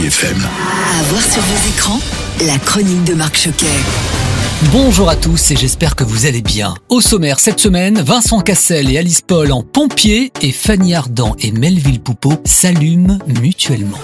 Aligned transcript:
Chérie 0.00 0.06
FM. 0.06 0.38
À 0.98 1.02
voir 1.04 1.22
sur 1.22 1.42
vos 1.42 1.68
écrans, 1.68 2.00
la 2.46 2.58
chronique 2.58 3.04
de 3.04 3.14
Marc 3.14 3.36
Choquet. 3.36 3.66
Bonjour 4.72 5.08
à 5.08 5.16
tous 5.16 5.50
et 5.50 5.56
j'espère 5.56 5.96
que 5.96 6.04
vous 6.04 6.26
allez 6.26 6.42
bien. 6.42 6.74
Au 6.88 7.00
sommaire 7.00 7.40
cette 7.40 7.60
semaine, 7.60 8.00
Vincent 8.00 8.40
Cassel 8.40 8.90
et 8.90 8.98
Alice 8.98 9.20
Paul 9.20 9.52
en 9.52 9.62
pompiers 9.62 10.32
et 10.42 10.52
Fanny 10.52 10.94
Ardant 10.94 11.34
et 11.40 11.50
Melville 11.50 12.00
Poupeau 12.00 12.34
s'allument 12.44 13.18
mutuellement. 13.26 13.98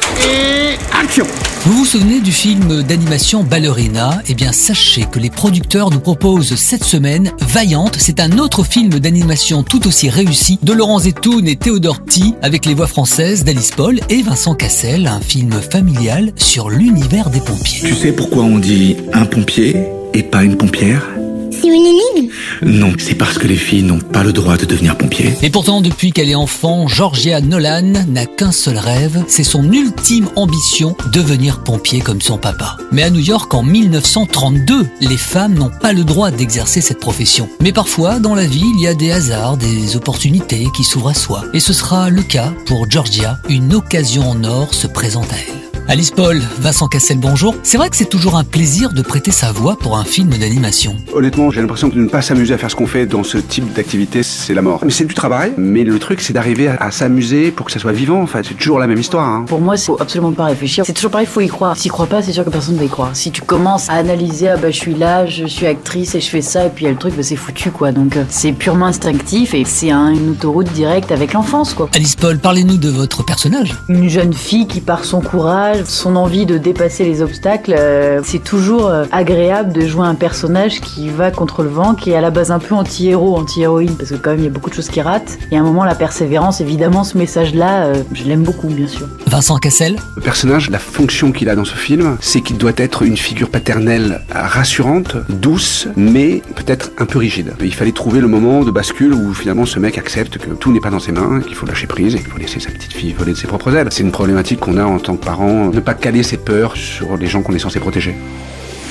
Vous 1.65 1.79
vous 1.79 1.85
souvenez 1.85 2.21
du 2.21 2.33
film 2.33 2.83
d'animation 2.83 3.45
Ballerina? 3.45 4.23
Eh 4.29 4.35
bien 4.35 4.53
sachez 4.53 5.07
que 5.11 5.19
les 5.19 5.31
producteurs 5.31 5.91
nous 5.91 6.01
proposent 6.01 6.55
cette 6.57 6.85
semaine 6.85 7.33
Vaillante, 7.41 7.97
c'est 7.99 8.21
un 8.21 8.39
autre 8.39 8.65
film 8.65 8.91
d'animation 8.91 9.63
tout 9.63 9.87
aussi 9.87 10.11
réussi 10.11 10.59
de 10.63 10.73
Laurent 10.73 10.99
Zetoun 10.99 11.47
et 11.47 11.57
Théodore 11.57 12.05
T 12.05 12.23
avec 12.43 12.67
les 12.67 12.75
voix 12.75 12.87
françaises 12.87 13.45
d'Alice 13.45 13.71
Paul 13.71 14.01
et 14.09 14.23
Vincent 14.23 14.55
Cassel, 14.55 15.07
un 15.07 15.21
film 15.21 15.53
familial 15.53 16.33
sur 16.37 16.71
l'univers 16.71 17.31
des 17.31 17.41
pompiers. 17.41 17.89
Tu 17.89 17.95
sais 17.95 18.13
pourquoi 18.13 18.43
on 18.43 18.59
dit 18.59 18.97
un 19.13 19.27
pompier 19.27 19.77
et 20.13 20.23
pas 20.23 20.43
une 20.43 20.57
pompière? 20.57 21.16
C'est 21.61 21.69
une 21.69 21.87
énigme 21.87 22.33
Non, 22.63 22.93
c'est 22.99 23.15
parce 23.15 23.39
que 23.39 23.47
les 23.47 23.57
filles 23.57 23.83
n'ont 23.83 23.99
pas 23.99 24.23
le 24.23 24.33
droit 24.33 24.57
de 24.57 24.65
devenir 24.65 24.97
pompiers. 24.97 25.35
Et 25.43 25.51
pourtant, 25.51 25.81
depuis 25.81 26.13
qu'elle 26.13 26.29
est 26.29 26.35
enfant, 26.35 26.89
Georgia 26.89 27.41
Nolan 27.41 28.05
n'a 28.09 28.27
qu'un 28.27 28.53
seul 28.53 28.79
rêve, 28.79 29.25
c'est 29.29 29.45
son 29.45 29.73
ultime 29.73 30.29
ambition, 30.37 30.97
devenir 31.13 31.63
pompier 31.63 32.01
comme 32.01 32.21
son 32.21 32.39
papa. 32.39 32.77
Mais 32.93 33.03
à 33.03 33.11
New 33.11 33.21
York, 33.21 33.53
en 33.55 33.63
1932, 33.63 34.87
les 35.01 35.17
femmes 35.17 35.55
n'ont 35.55 35.71
pas 35.71 35.93
le 35.93 36.05
droit 36.05 36.31
d'exercer 36.31 36.81
cette 36.81 37.01
profession. 37.01 37.49
Mais 37.61 37.73
parfois, 37.73 38.19
dans 38.19 38.35
la 38.35 38.47
vie, 38.47 38.65
il 38.77 38.83
y 38.83 38.87
a 38.87 38.95
des 38.95 39.13
hasards, 39.13 39.57
des 39.57 39.97
opportunités 39.97 40.67
qui 40.75 40.85
s'ouvrent 40.85 41.11
à 41.11 41.15
soi. 41.15 41.45
Et 41.55 41.61
ce 41.61 41.73
sera 41.73 42.11
le 42.11 42.23
cas 42.23 42.53
pour 42.67 42.91
Georgia, 42.91 43.39
une 43.49 43.75
occasion 43.75 44.29
en 44.29 44.45
or 44.45 44.75
se 44.75 44.87
présente 44.87 45.33
à 45.33 45.37
elle. 45.37 45.56
Alice 45.89 46.11
Paul, 46.11 46.41
Vincent 46.59 46.89
Cassel, 46.89 47.19
bonjour. 47.19 47.55
C'est 47.63 47.77
vrai 47.79 47.89
que 47.91 47.97
c'est 47.97 48.09
toujours 48.09 48.35
un 48.37 48.43
plaisir 48.43 48.93
de 48.93 49.03
prêter 49.03 49.31
sa 49.31 49.53
voix 49.53 49.77
pour 49.79 49.97
un 49.97 50.03
film 50.05 50.31
d'animation. 50.31 50.97
Honnêtement, 51.15 51.53
j'ai 51.53 51.61
l'impression 51.61 51.91
que 51.91 51.95
de 51.95 52.01
ne 52.01 52.09
pas 52.09 52.23
s'amuser 52.23 52.55
à 52.55 52.59
faire 52.59 52.73
ce 52.73 52.75
qu'on 52.75 52.89
fait 52.89 53.07
dans 53.07 53.23
ce 53.23 53.39
type 53.39 53.73
d'activité, 53.73 54.25
c'est 54.25 54.53
la 54.53 54.63
mort. 54.63 54.81
Mais 54.85 54.91
c'est 54.91 55.05
du 55.05 55.15
travail, 55.15 55.53
mais 55.57 55.85
le 55.85 55.97
truc, 56.01 56.21
c'est 56.21 56.33
d'arriver 56.33 56.67
à, 56.67 56.75
à 56.81 56.91
s'amuser 56.91 57.53
pour 57.53 57.67
que 57.67 57.73
ça 57.73 57.79
soit 57.79 57.93
vivant, 57.93 58.21
en 58.21 58.27
fait. 58.27 58.45
C'est 58.49 58.55
toujours 58.55 58.81
la 58.81 58.89
même 58.89 58.99
histoire. 58.99 59.29
Hein. 59.29 59.45
Pour 59.47 59.61
moi, 59.61 59.77
c'est 59.77 59.87
faut 59.87 59.97
absolument 60.01 60.33
pas 60.33 60.47
réfléchir. 60.47 60.83
C'est 60.85 60.93
toujours 60.93 61.13
pareil, 61.13 61.27
faut 61.29 61.41
y 61.41 61.47
croire. 61.47 61.77
Si 61.77 61.85
tu 61.85 61.91
crois 61.91 62.07
pas, 62.07 62.21
c'est 62.21 62.33
sûr 62.33 62.45
que 62.45 62.51
personne 62.51 62.77
va 62.77 62.85
y 62.85 62.89
croire. 62.89 63.11
Si 63.15 63.31
tu 63.31 63.43
commences 63.43 63.89
à 63.89 63.93
analyser, 63.93 64.49
ah 64.49 64.57
bah 64.57 64.73
je 64.73 64.77
suis 64.77 64.95
là, 64.95 65.25
je 65.27 65.47
suis 65.47 65.67
actrice 65.67 66.17
et 66.17 66.21
je 66.21 66.29
fais 66.29 66.43
ça, 66.43 66.67
et 66.67 66.71
puis 66.71 66.85
il 66.85 66.87
y 66.87 66.91
a 66.91 66.93
le 66.93 66.99
truc, 66.99 67.15
bah 67.17 67.23
c'est 67.23 67.37
foutu 67.37 67.71
quoi. 67.71 67.93
Donc 67.93 68.17
euh, 68.17 68.25
c'est 68.29 68.51
purement 68.53 68.87
instinctif 68.87 69.55
et 69.55 69.65
c'est 69.65 69.93
un- 69.93 70.11
une 70.13 70.31
autoroute 70.31 70.73
directe 70.73 71.13
avec 71.13 71.33
l'enfance 71.33 71.75
quoi. 71.75 71.89
Alice 71.95 72.17
Paul, 72.17 72.39
parlez-nous 72.41 72.77
de 72.77 72.89
votre 72.91 73.25
personnage. 73.25 73.77
Une 73.89 74.09
jeune 74.09 74.33
fille 74.33 74.67
qui 74.67 74.81
par 74.81 75.05
son 75.05 75.21
courage, 75.21 75.76
son 75.85 76.17
envie 76.17 76.47
de 76.47 76.59
dépasser 76.59 77.05
les 77.05 77.23
obstacles, 77.23 77.75
euh, 77.77 78.21
c'est 78.25 78.43
toujours 78.43 78.87
euh, 78.87 79.05
agréable 79.13 79.73
de 79.73 79.87
jouer 79.87 80.07
un 80.07 80.15
personnage 80.15 80.81
qui 80.81 81.09
va 81.09 81.31
contre 81.31 81.63
le 81.63 81.69
vent, 81.69 81.95
qui 81.95 82.11
est 82.11 82.17
à 82.17 82.21
la 82.21 82.31
base 82.31 82.51
un 82.51 82.59
peu 82.59 82.75
anti-héros, 82.75 83.37
anti-héroïne, 83.37 83.97
parce 83.97 84.11
que 84.11 84.17
quand 84.17 84.31
même 84.31 84.41
il 84.41 84.45
y 84.45 84.49
a 84.49 84.51
beaucoup 84.51 84.71
de 84.71 84.75
choses 84.75 84.89
qui 84.89 85.01
ratent. 85.01 85.39
Et 85.51 85.57
à 85.57 85.61
un 85.61 85.65
moment, 85.65 85.85
la 85.85 85.95
persévérance, 85.95 86.61
évidemment, 86.61 87.05
ce 87.05 87.19
message-là, 87.19 87.85
euh, 87.85 88.03
je 88.13 88.25
l'aime 88.25 88.43
beaucoup, 88.43 88.69
bien 88.69 88.87
sûr. 88.87 89.07
Vincent 89.27 89.57
Cassel 89.59 89.97
Le 90.17 90.23
personnage, 90.23 90.71
la 90.71 90.79
fonction 90.79 91.33
qu'il 91.33 91.49
a 91.49 91.57
dans 91.57 91.65
ce 91.65 91.77
film, 91.77 92.17
c'est 92.21 92.41
qu'il 92.41 92.59
doit 92.59 92.73
être 92.77 93.03
une 93.03 93.17
figure 93.17 93.51
paternelle 93.51 94.23
rassurante, 94.31 95.17
douce, 95.29 95.89
mais 95.97 96.43
peut-être 96.55 96.93
un 96.99 97.07
peu 97.07 97.19
rigide. 97.19 97.53
Il 97.63 97.75
fallait 97.75 97.93
trouver 97.93 98.21
le 98.21 98.29
moment 98.29 98.63
de 98.63 98.71
bascule 98.71 99.13
où 99.13 99.35
finalement 99.35 99.67
ce 99.67 99.79
mec 99.79 99.99
accepte 99.99 100.39
que 100.39 100.51
tout 100.51 100.73
n'est 100.73 100.81
pas 100.81 100.91
dans 100.91 101.01
ses 101.01 101.13
mains, 101.13 101.41
qu'il 101.41 101.55
faut 101.55 101.67
lâcher 101.67 101.87
prise 101.87 102.15
et 102.15 102.19
qu'il 102.19 102.29
faut 102.29 102.39
laisser 102.39 102.61
sa 102.61 102.71
petite 102.71 102.93
fille 102.93 103.13
voler 103.13 103.33
de 103.33 103.37
ses 103.37 103.47
propres 103.47 103.75
ailes. 103.75 103.89
C'est 103.91 104.03
une 104.03 104.13
problématique 104.13 104.61
qu'on 104.61 104.79
a 104.79 104.85
en 104.85 104.99
tant 104.99 105.17
que 105.17 105.25
parents, 105.25 105.66
ne 105.73 105.81
pas 105.81 105.95
caler 105.95 106.23
ses 106.23 106.37
peurs 106.37 106.77
sur 106.77 107.17
les 107.17 107.27
gens 107.27 107.43
qu'on 107.43 107.55
est 107.55 107.59
censé 107.59 107.81
protéger. 107.81 108.15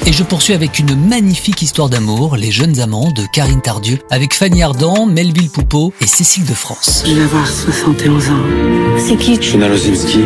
Et 0.06 0.14
je 0.14 0.24
poursuis 0.24 0.54
avec 0.54 0.78
une 0.80 0.96
magnifique 1.08 1.62
histoire 1.62 1.90
d'amour, 1.90 2.36
Les 2.36 2.52
jeunes 2.52 2.80
amants 2.80 3.12
de 3.12 3.24
Karine 3.34 3.62
Tardieu, 3.62 4.00
avec 4.12 4.34
Fanny 4.34 4.62
Ardant, 4.62 5.06
Melville 5.06 5.50
Poupeau 5.50 5.94
et 6.00 6.08
Cécile 6.08 6.46
de 6.46 6.54
France. 6.54 7.04
Je 7.08 7.14
vais 7.14 7.24
avoir 7.24 7.48
71 7.48 8.30
ans. 8.30 8.34
C'est 9.00 9.18
qui 9.18 9.42
Shona 9.42 9.68
Lozinski. 9.68 10.20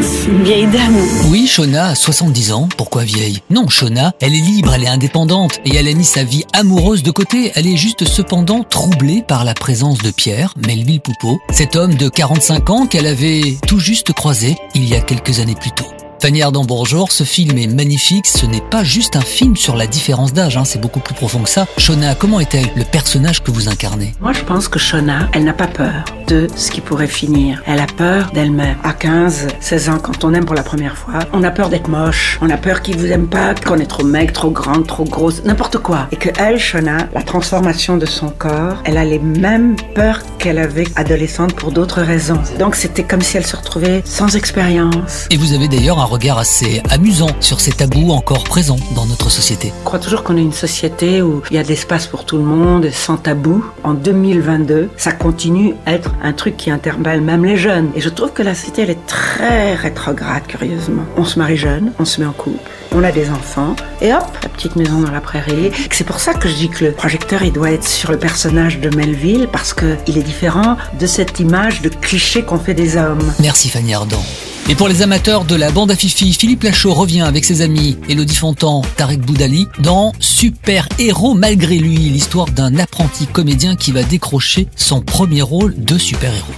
C'est 0.00 0.30
une 0.30 0.42
vieille 0.42 0.66
dame. 0.66 0.96
Oui, 1.28 1.46
Shona 1.46 1.88
a 1.88 1.94
70 1.94 2.52
ans, 2.52 2.68
pourquoi 2.76 3.04
vieille? 3.04 3.40
Non, 3.50 3.68
Shona, 3.68 4.12
elle 4.20 4.34
est 4.34 4.40
libre, 4.40 4.72
elle 4.74 4.84
est 4.84 4.88
indépendante, 4.88 5.60
et 5.64 5.76
elle 5.76 5.88
a 5.88 5.94
mis 5.94 6.04
sa 6.04 6.24
vie 6.24 6.44
amoureuse 6.52 7.02
de 7.02 7.10
côté. 7.10 7.52
Elle 7.54 7.66
est 7.66 7.76
juste 7.76 8.04
cependant 8.04 8.62
troublée 8.62 9.22
par 9.26 9.44
la 9.44 9.54
présence 9.54 9.98
de 9.98 10.10
Pierre, 10.10 10.54
Melville 10.66 11.00
Poupeau, 11.00 11.38
cet 11.50 11.76
homme 11.76 11.94
de 11.94 12.08
45 12.08 12.70
ans 12.70 12.86
qu'elle 12.86 13.06
avait 13.06 13.58
tout 13.66 13.78
juste 13.78 14.12
croisé 14.12 14.56
il 14.74 14.88
y 14.88 14.94
a 14.94 15.00
quelques 15.00 15.40
années 15.40 15.54
plus 15.54 15.72
tôt. 15.72 15.86
Fanny 16.20 16.42
Ardant, 16.42 16.64
bonjour, 16.64 17.12
ce 17.12 17.24
film 17.24 17.58
est 17.58 17.66
magnifique, 17.66 18.26
ce 18.26 18.46
n'est 18.46 18.62
pas 18.62 18.82
juste 18.82 19.16
un 19.16 19.20
film 19.20 19.54
sur 19.54 19.76
la 19.76 19.86
différence 19.86 20.32
d'âge, 20.32 20.56
hein, 20.56 20.64
c'est 20.64 20.80
beaucoup 20.80 21.00
plus 21.00 21.14
profond 21.14 21.40
que 21.40 21.50
ça. 21.50 21.66
Shona, 21.76 22.14
comment 22.14 22.40
est-elle, 22.40 22.68
le 22.74 22.84
personnage 22.84 23.42
que 23.42 23.50
vous 23.50 23.68
incarnez? 23.68 24.14
Moi, 24.20 24.32
je 24.32 24.40
pense 24.40 24.66
que 24.66 24.78
Shona, 24.78 25.28
elle 25.34 25.44
n'a 25.44 25.52
pas 25.52 25.66
peur 25.66 26.04
de 26.26 26.48
ce 26.56 26.70
qui 26.70 26.80
pourrait 26.80 27.06
finir. 27.06 27.62
Elle 27.66 27.80
a 27.80 27.86
peur 27.86 28.30
d'elle-même. 28.32 28.76
À 28.82 28.94
15, 28.94 29.48
16 29.60 29.88
ans, 29.90 29.98
quand 30.02 30.24
on 30.24 30.32
aime 30.32 30.46
pour 30.46 30.54
la 30.56 30.62
première 30.62 30.96
fois, 30.96 31.20
on 31.32 31.44
a 31.44 31.50
peur 31.50 31.68
d'être 31.68 31.88
moche. 31.88 32.38
On 32.40 32.50
a 32.50 32.56
peur 32.56 32.80
qu'ils 32.82 32.96
vous 32.96 33.06
aiment 33.06 33.28
pas, 33.28 33.54
qu'on 33.54 33.78
est 33.78 33.86
trop 33.86 34.02
maigre, 34.02 34.32
trop 34.32 34.50
grande, 34.50 34.86
trop 34.86 35.04
grosse, 35.04 35.44
n'importe 35.44 35.78
quoi. 35.78 36.08
Et 36.12 36.16
que 36.16 36.30
elle, 36.38 36.58
Shona, 36.58 37.08
la 37.14 37.22
transformation 37.22 37.98
de 37.98 38.06
son 38.06 38.30
corps, 38.30 38.78
elle 38.84 38.96
a 38.96 39.04
les 39.04 39.18
mêmes 39.18 39.76
peurs 39.94 40.22
qu'elle 40.38 40.58
avait 40.58 40.88
adolescente 40.96 41.54
pour 41.54 41.72
d'autres 41.72 42.00
raisons. 42.00 42.40
Donc 42.58 42.74
c'était 42.74 43.04
comme 43.04 43.22
si 43.22 43.36
elle 43.36 43.46
se 43.46 43.54
retrouvait 43.54 44.02
sans 44.04 44.34
expérience. 44.34 45.26
Et 45.30 45.36
vous 45.36 45.52
avez 45.52 45.68
d'ailleurs 45.68 46.00
un 46.00 46.05
regard 46.06 46.38
assez 46.38 46.82
amusant 46.90 47.28
sur 47.40 47.60
ces 47.60 47.72
tabous 47.72 48.10
encore 48.10 48.44
présents 48.44 48.78
dans 48.94 49.06
notre 49.06 49.30
société. 49.30 49.72
Je 49.80 49.84
crois 49.84 49.98
toujours 49.98 50.22
qu'on 50.22 50.36
est 50.36 50.42
une 50.42 50.52
société 50.52 51.22
où 51.22 51.42
il 51.50 51.56
y 51.56 51.58
a 51.58 51.62
de 51.62 51.68
l'espace 51.68 52.06
pour 52.06 52.24
tout 52.24 52.36
le 52.36 52.44
monde, 52.44 52.88
sans 52.92 53.16
tabou. 53.16 53.64
En 53.84 53.94
2022, 53.94 54.90
ça 54.96 55.12
continue 55.12 55.74
à 55.86 55.92
être 55.92 56.12
un 56.22 56.32
truc 56.32 56.56
qui 56.56 56.70
interpelle 56.70 57.20
même 57.20 57.44
les 57.44 57.56
jeunes. 57.56 57.90
Et 57.94 58.00
je 58.00 58.08
trouve 58.08 58.32
que 58.32 58.42
la 58.42 58.54
société, 58.54 58.82
elle 58.82 58.90
est 58.90 59.06
très 59.06 59.74
rétrograde, 59.74 60.46
curieusement. 60.46 61.02
On 61.16 61.24
se 61.24 61.38
marie 61.38 61.56
jeune, 61.56 61.92
on 61.98 62.04
se 62.04 62.20
met 62.20 62.26
en 62.26 62.32
couple, 62.32 62.58
on 62.92 63.02
a 63.04 63.12
des 63.12 63.30
enfants, 63.30 63.76
et 64.00 64.12
hop, 64.12 64.24
la 64.42 64.48
petite 64.48 64.76
maison 64.76 65.00
dans 65.00 65.10
la 65.10 65.20
prairie. 65.20 65.70
C'est 65.90 66.04
pour 66.04 66.20
ça 66.20 66.34
que 66.34 66.48
je 66.48 66.54
dis 66.54 66.68
que 66.68 66.84
le 66.84 66.92
projecteur, 66.92 67.42
il 67.42 67.52
doit 67.52 67.70
être 67.70 67.86
sur 67.86 68.10
le 68.10 68.18
personnage 68.18 68.80
de 68.80 68.94
Melville, 68.96 69.48
parce 69.52 69.72
que 69.72 69.96
il 70.06 70.18
est 70.18 70.22
différent 70.22 70.76
de 70.98 71.06
cette 71.06 71.40
image 71.40 71.82
de 71.82 71.88
cliché 71.88 72.42
qu'on 72.42 72.58
fait 72.58 72.74
des 72.74 72.96
hommes. 72.96 73.32
Merci 73.40 73.68
Fanny 73.68 73.94
Ardant. 73.94 74.22
Et 74.68 74.74
pour 74.74 74.88
les 74.88 75.02
amateurs 75.02 75.44
de 75.44 75.54
la 75.54 75.70
bande 75.70 75.92
à 75.92 75.96
Fifi, 75.96 76.32
Philippe 76.32 76.64
Lachaud 76.64 76.92
revient 76.92 77.20
avec 77.20 77.44
ses 77.44 77.60
amis 77.62 77.96
Elodie 78.08 78.34
Fontan, 78.34 78.82
Tarek 78.96 79.20
Boudali 79.20 79.68
dans 79.78 80.12
Super 80.18 80.88
Héros 80.98 81.34
malgré 81.34 81.78
lui, 81.78 81.96
l'histoire 81.96 82.46
d'un 82.46 82.76
apprenti 82.80 83.28
comédien 83.28 83.76
qui 83.76 83.92
va 83.92 84.02
décrocher 84.02 84.66
son 84.74 85.02
premier 85.02 85.42
rôle 85.42 85.72
de 85.78 85.96
super-héros. 85.96 86.52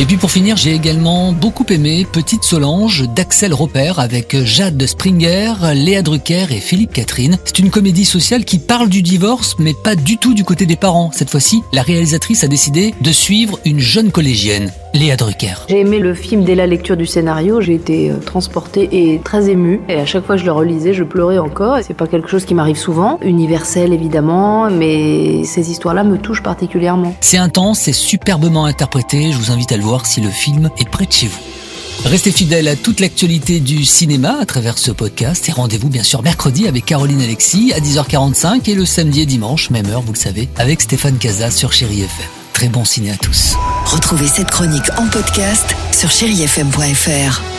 Et 0.00 0.04
puis 0.04 0.16
pour 0.16 0.30
finir, 0.30 0.56
j'ai 0.56 0.74
également 0.74 1.32
beaucoup 1.32 1.64
aimé 1.70 2.06
Petite 2.12 2.44
Solange 2.44 3.08
d'Axel 3.16 3.52
Roper 3.52 3.94
avec 3.96 4.36
Jade 4.44 4.86
Springer, 4.86 5.54
Léa 5.74 6.02
Drucker 6.02 6.46
et 6.50 6.60
Philippe 6.60 6.92
Catherine. 6.92 7.36
C'est 7.44 7.58
une 7.58 7.70
comédie 7.70 8.04
sociale 8.04 8.44
qui 8.44 8.60
parle 8.60 8.90
du 8.90 9.02
divorce, 9.02 9.56
mais 9.58 9.74
pas 9.74 9.96
du 9.96 10.16
tout 10.18 10.34
du 10.34 10.44
côté 10.44 10.66
des 10.66 10.76
parents. 10.76 11.10
Cette 11.12 11.30
fois-ci, 11.30 11.62
la 11.72 11.82
réalisatrice 11.82 12.44
a 12.44 12.46
décidé 12.46 12.94
de 13.00 13.10
suivre 13.10 13.58
une 13.64 13.80
jeune 13.80 14.12
collégienne, 14.12 14.70
Léa 14.98 15.16
Drucker. 15.16 15.54
J'ai 15.68 15.80
aimé 15.80 16.00
le 16.00 16.12
film 16.12 16.42
dès 16.42 16.56
la 16.56 16.66
lecture 16.66 16.96
du 16.96 17.06
scénario, 17.06 17.60
j'ai 17.60 17.74
été 17.74 18.10
euh, 18.10 18.16
transportée 18.16 18.88
et 18.90 19.20
très 19.22 19.48
émue. 19.48 19.80
Et 19.88 19.94
à 19.94 20.06
chaque 20.06 20.26
fois 20.26 20.34
que 20.34 20.40
je 20.40 20.46
le 20.46 20.52
relisais, 20.52 20.92
je 20.92 21.04
pleurais 21.04 21.38
encore. 21.38 21.78
C'est 21.86 21.94
pas 21.94 22.08
quelque 22.08 22.28
chose 22.28 22.44
qui 22.44 22.54
m'arrive 22.54 22.76
souvent, 22.76 23.20
universel 23.22 23.92
évidemment, 23.92 24.68
mais 24.70 25.44
ces 25.44 25.70
histoires-là 25.70 26.02
me 26.02 26.18
touchent 26.18 26.42
particulièrement. 26.42 27.14
C'est 27.20 27.38
intense, 27.38 27.78
c'est 27.80 27.92
superbement 27.92 28.64
interprété. 28.64 29.30
Je 29.30 29.38
vous 29.38 29.52
invite 29.52 29.70
à 29.70 29.76
le 29.76 29.84
voir 29.84 30.04
si 30.04 30.20
le 30.20 30.30
film 30.30 30.68
est 30.78 30.88
près 30.88 31.06
de 31.06 31.12
chez 31.12 31.28
vous. 31.28 31.38
Restez 32.04 32.32
fidèles 32.32 32.68
à 32.68 32.74
toute 32.74 33.00
l'actualité 33.00 33.60
du 33.60 33.84
cinéma 33.84 34.38
à 34.40 34.46
travers 34.46 34.78
ce 34.78 34.90
podcast 34.90 35.48
et 35.48 35.52
rendez-vous 35.52 35.88
bien 35.88 36.02
sûr 36.02 36.22
mercredi 36.22 36.66
avec 36.66 36.84
Caroline 36.84 37.20
Alexis 37.20 37.72
à 37.72 37.80
10h45 37.80 38.68
et 38.68 38.74
le 38.74 38.84
samedi 38.84 39.22
et 39.22 39.26
dimanche, 39.26 39.70
même 39.70 39.86
heure, 39.86 40.02
vous 40.02 40.12
le 40.12 40.18
savez, 40.18 40.48
avec 40.56 40.80
Stéphane 40.80 41.18
Casa 41.18 41.50
sur 41.50 41.72
Chéri 41.72 42.02
FM. 42.02 42.37
Très 42.58 42.68
bon 42.68 42.84
ciné 42.84 43.12
à 43.12 43.16
tous. 43.16 43.54
Retrouvez 43.84 44.26
cette 44.26 44.50
chronique 44.50 44.90
en 44.96 45.06
podcast 45.06 45.76
sur 45.92 46.10
chérifm.fr. 46.10 47.57